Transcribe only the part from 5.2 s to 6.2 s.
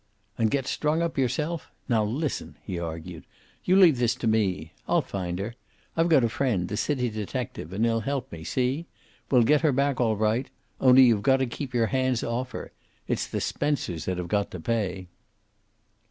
her. I've